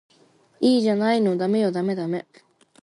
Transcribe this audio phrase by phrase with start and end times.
[0.59, 2.25] いいじゃないのダメよダメダメ